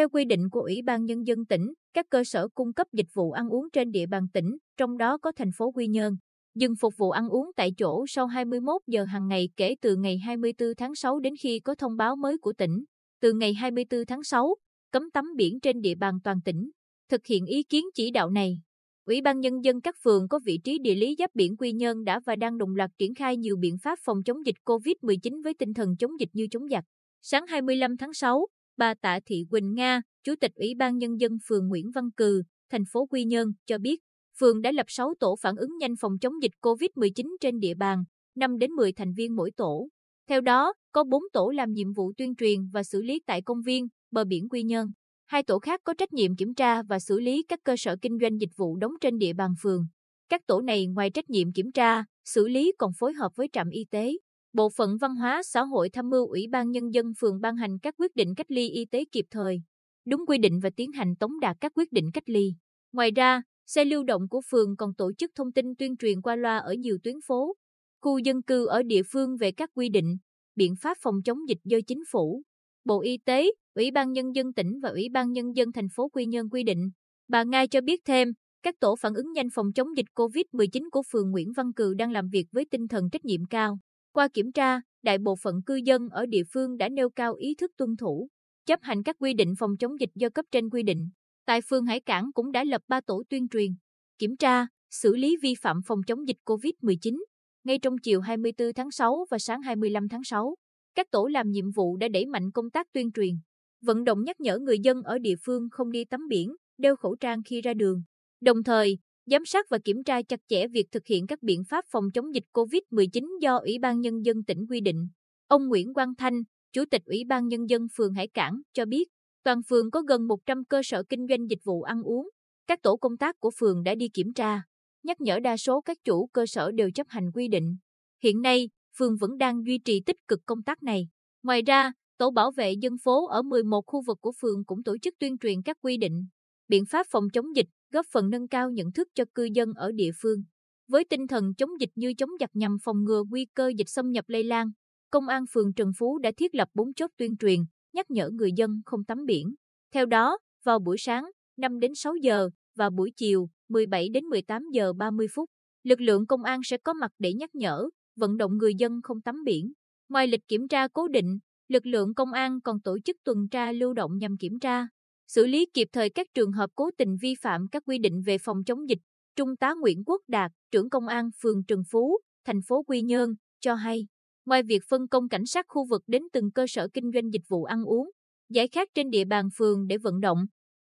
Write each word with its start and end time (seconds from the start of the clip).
Theo 0.00 0.08
quy 0.08 0.24
định 0.24 0.50
của 0.50 0.60
Ủy 0.60 0.82
ban 0.84 1.04
Nhân 1.04 1.26
dân 1.26 1.46
tỉnh, 1.46 1.72
các 1.94 2.06
cơ 2.10 2.24
sở 2.24 2.48
cung 2.54 2.72
cấp 2.72 2.86
dịch 2.92 3.06
vụ 3.14 3.32
ăn 3.32 3.48
uống 3.48 3.70
trên 3.72 3.90
địa 3.90 4.06
bàn 4.06 4.26
tỉnh, 4.32 4.56
trong 4.76 4.98
đó 4.98 5.18
có 5.18 5.32
thành 5.36 5.50
phố 5.56 5.72
Quy 5.72 5.86
Nhơn, 5.86 6.16
dừng 6.54 6.74
phục 6.80 6.94
vụ 6.96 7.10
ăn 7.10 7.28
uống 7.28 7.50
tại 7.56 7.72
chỗ 7.76 8.04
sau 8.08 8.26
21 8.26 8.82
giờ 8.86 9.04
hàng 9.04 9.28
ngày 9.28 9.48
kể 9.56 9.74
từ 9.80 9.96
ngày 9.96 10.18
24 10.18 10.68
tháng 10.76 10.94
6 10.94 11.20
đến 11.20 11.34
khi 11.42 11.60
có 11.60 11.74
thông 11.74 11.96
báo 11.96 12.16
mới 12.16 12.38
của 12.38 12.52
tỉnh. 12.52 12.84
Từ 13.20 13.32
ngày 13.32 13.54
24 13.54 14.04
tháng 14.06 14.22
6, 14.22 14.54
cấm 14.92 15.10
tắm 15.10 15.24
biển 15.36 15.60
trên 15.60 15.80
địa 15.80 15.94
bàn 15.94 16.14
toàn 16.24 16.40
tỉnh. 16.44 16.70
Thực 17.10 17.26
hiện 17.26 17.46
ý 17.46 17.62
kiến 17.62 17.84
chỉ 17.94 18.10
đạo 18.10 18.30
này, 18.30 18.60
Ủy 19.06 19.20
ban 19.20 19.40
Nhân 19.40 19.64
dân 19.64 19.80
các 19.80 19.94
phường 20.04 20.28
có 20.28 20.40
vị 20.44 20.58
trí 20.64 20.78
địa 20.78 20.94
lý 20.94 21.14
giáp 21.18 21.30
biển 21.34 21.56
Quy 21.56 21.72
Nhơn 21.72 22.04
đã 22.04 22.20
và 22.26 22.36
đang 22.36 22.58
đồng 22.58 22.74
loạt 22.74 22.90
triển 22.98 23.14
khai 23.14 23.36
nhiều 23.36 23.56
biện 23.56 23.78
pháp 23.82 23.98
phòng 24.02 24.22
chống 24.22 24.46
dịch 24.46 24.56
COVID-19 24.64 25.42
với 25.42 25.54
tinh 25.54 25.74
thần 25.74 25.96
chống 25.96 26.20
dịch 26.20 26.30
như 26.32 26.46
chống 26.50 26.68
giặc. 26.68 26.84
Sáng 27.22 27.46
25 27.46 27.96
tháng 27.96 28.14
6, 28.14 28.46
bà 28.80 28.94
Tạ 28.94 29.20
Thị 29.26 29.44
Quỳnh 29.50 29.74
Nga, 29.74 30.02
Chủ 30.24 30.34
tịch 30.40 30.52
Ủy 30.54 30.74
ban 30.78 30.98
Nhân 30.98 31.20
dân 31.20 31.32
phường 31.46 31.68
Nguyễn 31.68 31.90
Văn 31.94 32.10
Cừ, 32.16 32.42
thành 32.70 32.84
phố 32.92 33.06
Quy 33.06 33.24
Nhơn, 33.24 33.52
cho 33.66 33.78
biết, 33.78 34.00
phường 34.38 34.62
đã 34.62 34.72
lập 34.72 34.86
6 34.88 35.14
tổ 35.20 35.36
phản 35.42 35.56
ứng 35.56 35.78
nhanh 35.78 35.94
phòng 36.00 36.18
chống 36.20 36.32
dịch 36.42 36.52
COVID-19 36.60 37.36
trên 37.40 37.58
địa 37.58 37.74
bàn, 37.74 38.04
5 38.36 38.58
đến 38.58 38.70
10 38.70 38.92
thành 38.92 39.12
viên 39.16 39.36
mỗi 39.36 39.50
tổ. 39.56 39.88
Theo 40.28 40.40
đó, 40.40 40.72
có 40.92 41.04
4 41.04 41.22
tổ 41.32 41.50
làm 41.50 41.72
nhiệm 41.72 41.92
vụ 41.92 42.12
tuyên 42.16 42.34
truyền 42.34 42.68
và 42.72 42.82
xử 42.82 43.02
lý 43.02 43.20
tại 43.26 43.42
công 43.42 43.62
viên, 43.62 43.86
bờ 44.10 44.24
biển 44.24 44.48
Quy 44.48 44.62
Nhơn. 44.62 44.86
Hai 45.26 45.42
tổ 45.42 45.58
khác 45.58 45.80
có 45.84 45.94
trách 45.98 46.12
nhiệm 46.12 46.36
kiểm 46.36 46.54
tra 46.54 46.82
và 46.82 46.98
xử 46.98 47.20
lý 47.20 47.44
các 47.48 47.60
cơ 47.64 47.74
sở 47.78 47.96
kinh 48.02 48.18
doanh 48.20 48.40
dịch 48.40 48.52
vụ 48.56 48.76
đóng 48.76 48.92
trên 49.00 49.18
địa 49.18 49.32
bàn 49.32 49.54
phường. 49.62 49.86
Các 50.28 50.46
tổ 50.46 50.60
này 50.60 50.86
ngoài 50.86 51.10
trách 51.10 51.30
nhiệm 51.30 51.52
kiểm 51.52 51.72
tra, 51.72 52.04
xử 52.24 52.48
lý 52.48 52.72
còn 52.78 52.92
phối 52.98 53.12
hợp 53.12 53.32
với 53.36 53.48
trạm 53.52 53.70
y 53.70 53.84
tế, 53.90 54.12
Bộ 54.52 54.70
phận 54.76 54.96
Văn 54.96 55.16
hóa 55.16 55.42
xã 55.44 55.62
hội 55.62 55.90
tham 55.90 56.10
mưu 56.10 56.26
Ủy 56.26 56.46
ban 56.50 56.70
Nhân 56.70 56.94
dân 56.94 57.12
phường 57.18 57.40
ban 57.40 57.56
hành 57.56 57.78
các 57.78 57.94
quyết 57.98 58.16
định 58.16 58.34
cách 58.34 58.50
ly 58.50 58.68
y 58.68 58.84
tế 58.84 59.04
kịp 59.12 59.24
thời, 59.30 59.62
đúng 60.06 60.26
quy 60.26 60.38
định 60.38 60.60
và 60.62 60.70
tiến 60.76 60.92
hành 60.92 61.16
tống 61.16 61.40
đạt 61.40 61.56
các 61.60 61.72
quyết 61.74 61.92
định 61.92 62.10
cách 62.14 62.28
ly. 62.30 62.54
Ngoài 62.92 63.10
ra, 63.10 63.42
xe 63.66 63.84
lưu 63.84 64.04
động 64.04 64.28
của 64.28 64.40
phường 64.50 64.76
còn 64.76 64.94
tổ 64.94 65.12
chức 65.18 65.30
thông 65.34 65.52
tin 65.52 65.74
tuyên 65.78 65.96
truyền 65.96 66.22
qua 66.22 66.36
loa 66.36 66.58
ở 66.58 66.72
nhiều 66.74 66.98
tuyến 67.02 67.16
phố, 67.26 67.54
khu 68.02 68.18
dân 68.18 68.42
cư 68.42 68.66
ở 68.66 68.82
địa 68.82 69.02
phương 69.12 69.36
về 69.36 69.52
các 69.52 69.70
quy 69.74 69.88
định, 69.88 70.16
biện 70.56 70.74
pháp 70.80 70.96
phòng 71.00 71.22
chống 71.24 71.48
dịch 71.48 71.58
do 71.64 71.78
chính 71.86 72.02
phủ, 72.10 72.42
Bộ 72.84 73.00
Y 73.00 73.18
tế, 73.24 73.50
Ủy 73.74 73.90
ban 73.90 74.12
Nhân 74.12 74.34
dân 74.34 74.52
tỉnh 74.52 74.80
và 74.82 74.88
Ủy 74.88 75.08
ban 75.12 75.32
Nhân 75.32 75.56
dân 75.56 75.72
thành 75.72 75.88
phố 75.94 76.08
Quy 76.08 76.26
Nhơn 76.26 76.48
quy 76.50 76.62
định. 76.62 76.90
Bà 77.28 77.42
Nga 77.42 77.66
cho 77.66 77.80
biết 77.80 78.00
thêm, 78.04 78.32
các 78.62 78.74
tổ 78.80 78.96
phản 78.96 79.14
ứng 79.14 79.32
nhanh 79.32 79.48
phòng 79.54 79.72
chống 79.72 79.96
dịch 79.96 80.06
COVID-19 80.14 80.90
của 80.92 81.02
phường 81.12 81.30
Nguyễn 81.30 81.52
Văn 81.56 81.72
Cừ 81.72 81.94
đang 81.94 82.12
làm 82.12 82.28
việc 82.28 82.46
với 82.52 82.64
tinh 82.70 82.88
thần 82.88 83.10
trách 83.10 83.24
nhiệm 83.24 83.44
cao. 83.50 83.78
Qua 84.12 84.28
kiểm 84.34 84.52
tra, 84.52 84.80
đại 85.02 85.18
bộ 85.18 85.36
phận 85.42 85.62
cư 85.66 85.74
dân 85.84 86.08
ở 86.08 86.26
địa 86.26 86.42
phương 86.52 86.76
đã 86.76 86.88
nêu 86.88 87.10
cao 87.10 87.34
ý 87.34 87.54
thức 87.54 87.70
tuân 87.76 87.96
thủ, 87.96 88.28
chấp 88.66 88.80
hành 88.82 89.02
các 89.02 89.16
quy 89.18 89.34
định 89.34 89.54
phòng 89.58 89.76
chống 89.76 90.00
dịch 90.00 90.10
do 90.14 90.28
cấp 90.28 90.44
trên 90.50 90.70
quy 90.70 90.82
định. 90.82 91.10
Tại 91.46 91.60
phường 91.68 91.86
Hải 91.86 92.00
Cảng 92.00 92.32
cũng 92.34 92.52
đã 92.52 92.64
lập 92.64 92.82
3 92.88 93.00
tổ 93.00 93.22
tuyên 93.28 93.48
truyền, 93.48 93.70
kiểm 94.18 94.36
tra, 94.36 94.66
xử 94.90 95.16
lý 95.16 95.36
vi 95.42 95.54
phạm 95.62 95.80
phòng 95.86 96.00
chống 96.06 96.28
dịch 96.28 96.36
COVID-19 96.44 97.18
ngay 97.64 97.78
trong 97.78 97.98
chiều 97.98 98.20
24 98.20 98.72
tháng 98.72 98.90
6 98.90 99.26
và 99.30 99.38
sáng 99.38 99.62
25 99.62 100.08
tháng 100.08 100.24
6. 100.24 100.54
Các 100.94 101.10
tổ 101.10 101.26
làm 101.26 101.50
nhiệm 101.50 101.70
vụ 101.70 101.96
đã 101.96 102.08
đẩy 102.08 102.26
mạnh 102.26 102.50
công 102.50 102.70
tác 102.70 102.86
tuyên 102.92 103.12
truyền, 103.12 103.34
vận 103.82 104.04
động 104.04 104.24
nhắc 104.24 104.40
nhở 104.40 104.58
người 104.58 104.78
dân 104.78 105.02
ở 105.02 105.18
địa 105.18 105.34
phương 105.44 105.68
không 105.70 105.90
đi 105.90 106.04
tắm 106.04 106.28
biển, 106.28 106.56
đeo 106.78 106.96
khẩu 106.96 107.16
trang 107.20 107.42
khi 107.42 107.60
ra 107.60 107.74
đường. 107.74 108.02
Đồng 108.40 108.62
thời, 108.62 108.98
giám 109.30 109.44
sát 109.44 109.66
và 109.68 109.78
kiểm 109.84 110.04
tra 110.04 110.22
chặt 110.22 110.40
chẽ 110.48 110.68
việc 110.68 110.86
thực 110.92 111.06
hiện 111.06 111.26
các 111.26 111.42
biện 111.42 111.64
pháp 111.64 111.84
phòng 111.88 112.04
chống 112.14 112.34
dịch 112.34 112.44
COVID-19 112.52 113.38
do 113.40 113.56
Ủy 113.56 113.78
ban 113.78 114.00
Nhân 114.00 114.24
dân 114.24 114.44
tỉnh 114.44 114.66
quy 114.70 114.80
định. 114.80 115.08
Ông 115.46 115.68
Nguyễn 115.68 115.94
Quang 115.94 116.14
Thanh, 116.14 116.42
Chủ 116.72 116.84
tịch 116.90 117.02
Ủy 117.04 117.24
ban 117.28 117.48
Nhân 117.48 117.68
dân 117.68 117.86
phường 117.96 118.14
Hải 118.14 118.28
Cảng, 118.28 118.60
cho 118.72 118.84
biết, 118.84 119.08
toàn 119.44 119.62
phường 119.68 119.90
có 119.90 120.02
gần 120.02 120.28
100 120.28 120.64
cơ 120.64 120.80
sở 120.84 121.02
kinh 121.08 121.26
doanh 121.28 121.50
dịch 121.50 121.58
vụ 121.64 121.82
ăn 121.82 122.02
uống. 122.02 122.28
Các 122.66 122.82
tổ 122.82 122.96
công 122.96 123.16
tác 123.16 123.40
của 123.40 123.50
phường 123.58 123.82
đã 123.82 123.94
đi 123.94 124.08
kiểm 124.08 124.32
tra, 124.32 124.62
nhắc 125.02 125.20
nhở 125.20 125.40
đa 125.40 125.56
số 125.56 125.80
các 125.80 125.98
chủ 126.04 126.26
cơ 126.26 126.46
sở 126.46 126.72
đều 126.72 126.90
chấp 126.90 127.06
hành 127.08 127.32
quy 127.34 127.48
định. 127.48 127.76
Hiện 128.22 128.42
nay, 128.42 128.68
phường 128.98 129.16
vẫn 129.20 129.38
đang 129.38 129.66
duy 129.66 129.78
trì 129.78 130.00
tích 130.06 130.28
cực 130.28 130.40
công 130.46 130.62
tác 130.62 130.82
này. 130.82 131.08
Ngoài 131.42 131.62
ra, 131.62 131.92
tổ 132.18 132.30
bảo 132.30 132.50
vệ 132.50 132.72
dân 132.72 132.98
phố 133.04 133.26
ở 133.26 133.42
11 133.42 133.82
khu 133.86 134.02
vực 134.06 134.18
của 134.20 134.32
phường 134.40 134.64
cũng 134.64 134.82
tổ 134.82 134.96
chức 135.02 135.14
tuyên 135.18 135.38
truyền 135.38 135.62
các 135.62 135.76
quy 135.82 135.96
định, 135.96 136.26
biện 136.70 136.84
pháp 136.86 137.06
phòng 137.10 137.24
chống 137.32 137.56
dịch, 137.56 137.68
góp 137.92 138.06
phần 138.12 138.30
nâng 138.30 138.48
cao 138.48 138.70
nhận 138.70 138.92
thức 138.92 139.08
cho 139.14 139.24
cư 139.34 139.48
dân 139.54 139.72
ở 139.74 139.92
địa 139.92 140.10
phương. 140.22 140.42
Với 140.88 141.04
tinh 141.04 141.26
thần 141.26 141.54
chống 141.54 141.70
dịch 141.80 141.90
như 141.94 142.14
chống 142.14 142.30
giặc 142.40 142.50
nhằm 142.54 142.76
phòng 142.84 143.04
ngừa 143.04 143.22
nguy 143.30 143.46
cơ 143.54 143.72
dịch 143.76 143.88
xâm 143.88 144.10
nhập 144.10 144.24
lây 144.28 144.44
lan, 144.44 144.70
Công 145.10 145.28
an 145.28 145.44
phường 145.52 145.72
Trần 145.72 145.92
Phú 145.98 146.18
đã 146.18 146.30
thiết 146.36 146.54
lập 146.54 146.68
4 146.74 146.94
chốt 146.94 147.10
tuyên 147.16 147.36
truyền, 147.36 147.60
nhắc 147.92 148.10
nhở 148.10 148.30
người 148.30 148.52
dân 148.56 148.80
không 148.86 149.04
tắm 149.04 149.26
biển. 149.26 149.54
Theo 149.94 150.06
đó, 150.06 150.38
vào 150.64 150.78
buổi 150.78 150.96
sáng 150.98 151.24
5 151.56 151.80
đến 151.80 151.94
6 151.94 152.14
giờ 152.16 152.50
và 152.76 152.90
buổi 152.90 153.12
chiều 153.16 153.48
17 153.68 154.08
đến 154.08 154.24
18 154.24 154.62
giờ 154.72 154.92
30 154.92 155.26
phút, 155.34 155.50
lực 155.82 156.00
lượng 156.00 156.26
công 156.26 156.42
an 156.42 156.60
sẽ 156.64 156.76
có 156.76 156.92
mặt 156.92 157.10
để 157.18 157.32
nhắc 157.34 157.54
nhở, 157.54 157.88
vận 158.16 158.36
động 158.36 158.56
người 158.56 158.74
dân 158.78 159.00
không 159.02 159.20
tắm 159.20 159.44
biển. 159.44 159.72
Ngoài 160.08 160.26
lịch 160.26 160.48
kiểm 160.48 160.68
tra 160.68 160.88
cố 160.88 161.08
định, 161.08 161.38
lực 161.68 161.86
lượng 161.86 162.14
công 162.14 162.32
an 162.32 162.60
còn 162.60 162.80
tổ 162.80 162.98
chức 163.04 163.16
tuần 163.24 163.48
tra 163.50 163.72
lưu 163.72 163.94
động 163.94 164.18
nhằm 164.18 164.36
kiểm 164.36 164.58
tra, 164.58 164.88
xử 165.32 165.46
lý 165.46 165.66
kịp 165.74 165.88
thời 165.92 166.10
các 166.10 166.26
trường 166.34 166.52
hợp 166.52 166.70
cố 166.74 166.90
tình 166.98 167.16
vi 167.20 167.34
phạm 167.42 167.68
các 167.68 167.82
quy 167.86 167.98
định 167.98 168.22
về 168.26 168.38
phòng 168.38 168.64
chống 168.64 168.88
dịch. 168.88 168.98
Trung 169.36 169.56
tá 169.56 169.74
Nguyễn 169.80 170.02
Quốc 170.06 170.22
Đạt, 170.28 170.52
trưởng 170.70 170.90
công 170.90 171.06
an 171.08 171.30
phường 171.42 171.64
Trần 171.64 171.82
Phú, 171.90 172.18
thành 172.44 172.60
phố 172.68 172.82
Quy 172.82 173.02
Nhơn, 173.02 173.34
cho 173.60 173.74
hay, 173.74 174.06
ngoài 174.46 174.62
việc 174.62 174.82
phân 174.88 175.08
công 175.08 175.28
cảnh 175.28 175.46
sát 175.46 175.66
khu 175.68 175.86
vực 175.90 176.02
đến 176.06 176.22
từng 176.32 176.50
cơ 176.50 176.66
sở 176.68 176.88
kinh 176.94 177.10
doanh 177.14 177.32
dịch 177.32 177.42
vụ 177.48 177.64
ăn 177.64 177.84
uống, 177.84 178.10
giải 178.48 178.68
khát 178.68 178.88
trên 178.94 179.10
địa 179.10 179.24
bàn 179.24 179.48
phường 179.56 179.86
để 179.86 179.98
vận 179.98 180.20
động, 180.20 180.38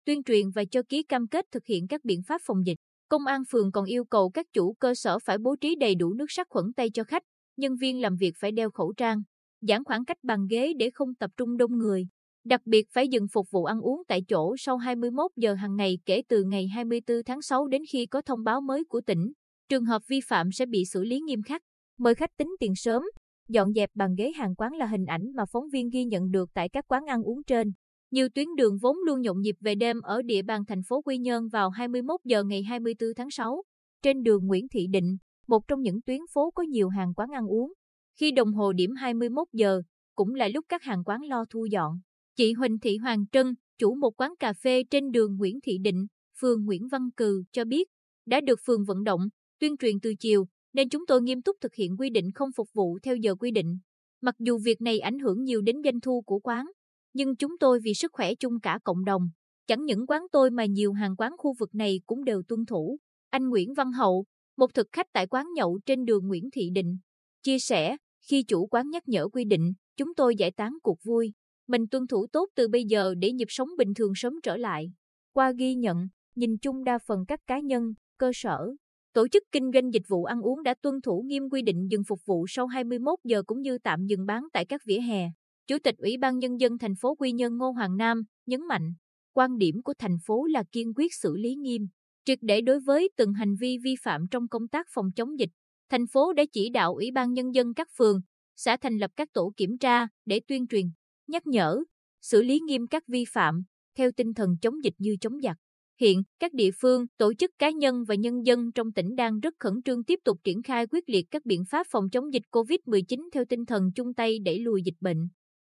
tuyên 0.05 0.23
truyền 0.23 0.49
và 0.55 0.63
cho 0.71 0.81
ký 0.89 1.03
cam 1.03 1.27
kết 1.27 1.45
thực 1.51 1.65
hiện 1.65 1.87
các 1.87 2.01
biện 2.03 2.21
pháp 2.27 2.41
phòng 2.45 2.65
dịch. 2.65 2.77
Công 3.09 3.25
an 3.25 3.41
phường 3.51 3.71
còn 3.71 3.85
yêu 3.85 4.05
cầu 4.05 4.29
các 4.29 4.45
chủ 4.53 4.73
cơ 4.73 4.95
sở 4.95 5.19
phải 5.19 5.37
bố 5.37 5.55
trí 5.61 5.75
đầy 5.75 5.95
đủ 5.95 6.13
nước 6.13 6.25
sát 6.29 6.47
khuẩn 6.49 6.73
tay 6.73 6.89
cho 6.93 7.03
khách, 7.03 7.23
nhân 7.57 7.75
viên 7.75 8.01
làm 8.01 8.15
việc 8.15 8.33
phải 8.39 8.51
đeo 8.51 8.71
khẩu 8.71 8.93
trang, 8.97 9.21
giãn 9.61 9.83
khoảng 9.83 10.05
cách 10.05 10.17
bàn 10.23 10.47
ghế 10.49 10.73
để 10.79 10.89
không 10.93 11.15
tập 11.15 11.31
trung 11.37 11.57
đông 11.57 11.77
người. 11.77 12.07
Đặc 12.47 12.61
biệt 12.65 12.85
phải 12.93 13.07
dừng 13.07 13.27
phục 13.33 13.51
vụ 13.51 13.63
ăn 13.63 13.81
uống 13.81 14.03
tại 14.07 14.21
chỗ 14.27 14.55
sau 14.57 14.77
21 14.77 15.31
giờ 15.35 15.53
hàng 15.53 15.75
ngày 15.75 15.99
kể 16.05 16.21
từ 16.29 16.43
ngày 16.43 16.67
24 16.67 17.17
tháng 17.25 17.41
6 17.41 17.67
đến 17.67 17.81
khi 17.91 18.05
có 18.05 18.21
thông 18.21 18.43
báo 18.43 18.61
mới 18.61 18.83
của 18.85 19.01
tỉnh. 19.01 19.31
Trường 19.69 19.85
hợp 19.85 20.01
vi 20.07 20.19
phạm 20.27 20.51
sẽ 20.51 20.65
bị 20.65 20.85
xử 20.85 21.03
lý 21.03 21.19
nghiêm 21.19 21.41
khắc. 21.43 21.61
Mời 21.99 22.15
khách 22.15 22.37
tính 22.37 22.55
tiền 22.59 22.75
sớm. 22.75 23.03
Dọn 23.49 23.73
dẹp 23.73 23.89
bàn 23.95 24.15
ghế 24.17 24.31
hàng 24.31 24.55
quán 24.55 24.73
là 24.73 24.85
hình 24.85 25.05
ảnh 25.05 25.21
mà 25.35 25.43
phóng 25.51 25.69
viên 25.73 25.89
ghi 25.89 26.05
nhận 26.05 26.31
được 26.31 26.49
tại 26.53 26.69
các 26.69 26.85
quán 26.87 27.05
ăn 27.05 27.23
uống 27.23 27.43
trên. 27.43 27.71
Nhiều 28.11 28.27
tuyến 28.35 28.47
đường 28.57 28.77
vốn 28.81 28.97
luôn 29.05 29.21
nhộn 29.21 29.41
nhịp 29.41 29.55
về 29.59 29.75
đêm 29.75 30.01
ở 30.01 30.21
địa 30.21 30.41
bàn 30.41 30.65
thành 30.67 30.81
phố 30.87 31.01
Quy 31.01 31.17
Nhơn 31.17 31.47
vào 31.47 31.69
21 31.69 32.19
giờ 32.25 32.43
ngày 32.43 32.63
24 32.63 33.09
tháng 33.15 33.31
6. 33.31 33.61
Trên 34.01 34.23
đường 34.23 34.47
Nguyễn 34.47 34.67
Thị 34.71 34.87
Định, 34.89 35.17
một 35.47 35.67
trong 35.67 35.81
những 35.81 36.01
tuyến 36.01 36.19
phố 36.33 36.51
có 36.51 36.63
nhiều 36.63 36.89
hàng 36.89 37.13
quán 37.13 37.29
ăn 37.29 37.47
uống. 37.47 37.73
Khi 38.19 38.31
đồng 38.31 38.53
hồ 38.53 38.73
điểm 38.73 38.95
21 38.95 39.47
giờ, 39.53 39.81
cũng 40.15 40.35
là 40.35 40.47
lúc 40.47 40.65
các 40.69 40.83
hàng 40.83 41.03
quán 41.03 41.21
lo 41.21 41.45
thu 41.49 41.65
dọn. 41.65 41.99
Chị 42.37 42.53
Huỳnh 42.53 42.79
Thị 42.79 42.97
Hoàng 42.97 43.25
Trân, 43.31 43.55
chủ 43.77 43.95
một 43.95 44.21
quán 44.21 44.33
cà 44.39 44.53
phê 44.53 44.83
trên 44.89 45.11
đường 45.11 45.37
Nguyễn 45.37 45.59
Thị 45.63 45.77
Định, 45.77 46.07
phường 46.39 46.65
Nguyễn 46.65 46.87
Văn 46.87 47.09
Cừ 47.17 47.43
cho 47.51 47.65
biết, 47.65 47.87
đã 48.25 48.41
được 48.41 48.59
phường 48.65 48.85
vận 48.85 49.03
động, 49.03 49.21
tuyên 49.59 49.77
truyền 49.77 49.99
từ 49.99 50.13
chiều, 50.19 50.47
nên 50.73 50.89
chúng 50.89 51.05
tôi 51.05 51.21
nghiêm 51.21 51.41
túc 51.41 51.55
thực 51.61 51.75
hiện 51.75 51.97
quy 51.99 52.09
định 52.09 52.31
không 52.35 52.49
phục 52.55 52.69
vụ 52.73 52.99
theo 53.03 53.15
giờ 53.15 53.35
quy 53.35 53.51
định. 53.51 53.79
Mặc 54.21 54.35
dù 54.39 54.57
việc 54.57 54.81
này 54.81 54.99
ảnh 54.99 55.19
hưởng 55.19 55.43
nhiều 55.43 55.61
đến 55.61 55.75
doanh 55.83 55.99
thu 55.99 56.21
của 56.21 56.39
quán, 56.39 56.65
nhưng 57.13 57.35
chúng 57.35 57.57
tôi 57.59 57.79
vì 57.83 57.93
sức 57.93 58.11
khỏe 58.13 58.35
chung 58.35 58.59
cả 58.59 58.79
cộng 58.83 59.05
đồng, 59.05 59.29
chẳng 59.67 59.85
những 59.85 60.07
quán 60.07 60.21
tôi 60.31 60.51
mà 60.51 60.65
nhiều 60.65 60.93
hàng 60.93 61.15
quán 61.15 61.31
khu 61.37 61.53
vực 61.59 61.75
này 61.75 62.01
cũng 62.05 62.23
đều 62.23 62.41
tuân 62.47 62.65
thủ. 62.65 62.97
Anh 63.29 63.49
Nguyễn 63.49 63.73
Văn 63.73 63.91
Hậu, 63.91 64.25
một 64.57 64.73
thực 64.73 64.88
khách 64.91 65.07
tại 65.13 65.27
quán 65.27 65.45
nhậu 65.56 65.79
trên 65.85 66.06
đường 66.06 66.27
Nguyễn 66.27 66.50
Thị 66.53 66.69
Định, 66.73 66.97
chia 67.44 67.59
sẻ, 67.59 67.97
khi 68.29 68.44
chủ 68.44 68.67
quán 68.67 68.89
nhắc 68.89 69.03
nhở 69.07 69.27
quy 69.27 69.45
định, 69.45 69.73
chúng 69.95 70.15
tôi 70.15 70.35
giải 70.35 70.51
tán 70.51 70.77
cuộc 70.83 70.97
vui. 71.03 71.33
Mình 71.67 71.87
tuân 71.87 72.07
thủ 72.07 72.27
tốt 72.31 72.49
từ 72.55 72.67
bây 72.67 72.85
giờ 72.85 73.15
để 73.17 73.31
nhịp 73.31 73.47
sống 73.49 73.69
bình 73.77 73.93
thường 73.93 74.11
sớm 74.15 74.33
trở 74.43 74.57
lại. 74.57 74.91
Qua 75.33 75.51
ghi 75.51 75.75
nhận, 75.75 76.07
nhìn 76.35 76.57
chung 76.57 76.83
đa 76.83 76.99
phần 77.07 77.25
các 77.27 77.39
cá 77.47 77.59
nhân, 77.59 77.93
cơ 78.17 78.31
sở, 78.33 78.73
tổ 79.13 79.27
chức 79.27 79.43
kinh 79.51 79.71
doanh 79.73 79.93
dịch 79.93 80.07
vụ 80.07 80.23
ăn 80.23 80.41
uống 80.41 80.63
đã 80.63 80.73
tuân 80.81 81.01
thủ 81.01 81.23
nghiêm 81.25 81.49
quy 81.49 81.61
định 81.61 81.87
dừng 81.91 82.03
phục 82.07 82.19
vụ 82.25 82.45
sau 82.47 82.67
21 82.67 83.19
giờ 83.23 83.43
cũng 83.43 83.61
như 83.61 83.77
tạm 83.77 84.05
dừng 84.05 84.25
bán 84.25 84.47
tại 84.53 84.65
các 84.65 84.81
vỉa 84.85 84.99
hè. 84.99 85.29
Chủ 85.67 85.77
tịch 85.83 85.95
Ủy 85.97 86.17
ban 86.17 86.39
Nhân 86.39 86.59
dân 86.59 86.77
thành 86.77 86.95
phố 86.95 87.15
Quy 87.15 87.31
Nhơn 87.31 87.57
Ngô 87.57 87.71
Hoàng 87.71 87.97
Nam 87.97 88.23
nhấn 88.45 88.67
mạnh, 88.67 88.93
quan 89.33 89.57
điểm 89.57 89.81
của 89.83 89.93
thành 89.99 90.17
phố 90.25 90.45
là 90.45 90.63
kiên 90.71 90.93
quyết 90.95 91.13
xử 91.13 91.37
lý 91.37 91.55
nghiêm, 91.55 91.87
triệt 92.25 92.39
để 92.41 92.61
đối 92.61 92.79
với 92.79 93.09
từng 93.17 93.33
hành 93.33 93.55
vi 93.55 93.77
vi 93.83 93.95
phạm 94.03 94.27
trong 94.31 94.47
công 94.47 94.67
tác 94.67 94.87
phòng 94.89 95.11
chống 95.15 95.39
dịch. 95.39 95.49
Thành 95.89 96.07
phố 96.07 96.33
đã 96.33 96.43
chỉ 96.53 96.69
đạo 96.69 96.93
Ủy 96.93 97.11
ban 97.11 97.33
Nhân 97.33 97.55
dân 97.55 97.73
các 97.73 97.87
phường, 97.97 98.21
xã 98.55 98.77
thành 98.77 98.97
lập 98.97 99.11
các 99.15 99.33
tổ 99.33 99.53
kiểm 99.57 99.77
tra 99.77 100.07
để 100.25 100.41
tuyên 100.47 100.67
truyền, 100.67 100.85
nhắc 101.27 101.47
nhở, 101.47 101.83
xử 102.21 102.44
lý 102.44 102.59
nghiêm 102.59 102.88
các 102.88 103.03
vi 103.07 103.25
phạm, 103.25 103.63
theo 103.97 104.12
tinh 104.12 104.33
thần 104.33 104.57
chống 104.62 104.83
dịch 104.83 104.94
như 104.97 105.15
chống 105.21 105.41
giặc. 105.41 105.57
Hiện, 106.00 106.24
các 106.39 106.53
địa 106.53 106.69
phương, 106.81 107.06
tổ 107.18 107.33
chức 107.33 107.51
cá 107.59 107.69
nhân 107.69 108.03
và 108.07 108.15
nhân 108.15 108.45
dân 108.45 108.71
trong 108.71 108.91
tỉnh 108.91 109.15
đang 109.15 109.39
rất 109.39 109.53
khẩn 109.59 109.74
trương 109.85 110.03
tiếp 110.03 110.19
tục 110.24 110.38
triển 110.44 110.63
khai 110.63 110.88
quyết 110.88 111.09
liệt 111.09 111.25
các 111.31 111.45
biện 111.45 111.65
pháp 111.69 111.88
phòng 111.89 112.09
chống 112.09 112.33
dịch 112.33 112.44
COVID-19 112.51 113.29
theo 113.33 113.45
tinh 113.45 113.65
thần 113.65 113.91
chung 113.95 114.13
tay 114.13 114.39
đẩy 114.39 114.59
lùi 114.59 114.81
dịch 114.81 114.95
bệnh. 115.01 115.29